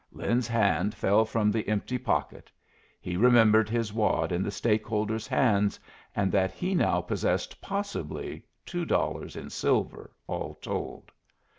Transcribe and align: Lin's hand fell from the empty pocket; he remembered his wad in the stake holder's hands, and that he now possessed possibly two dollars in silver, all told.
Lin's 0.11 0.47
hand 0.47 0.95
fell 0.95 1.25
from 1.25 1.51
the 1.51 1.67
empty 1.67 1.99
pocket; 1.99 2.51
he 2.99 3.15
remembered 3.15 3.69
his 3.69 3.93
wad 3.93 4.31
in 4.31 4.41
the 4.41 4.49
stake 4.49 4.83
holder's 4.83 5.27
hands, 5.27 5.79
and 6.15 6.31
that 6.31 6.49
he 6.51 6.73
now 6.73 7.01
possessed 7.01 7.61
possibly 7.61 8.43
two 8.65 8.83
dollars 8.83 9.35
in 9.35 9.51
silver, 9.51 10.11
all 10.25 10.55
told. 10.59 11.11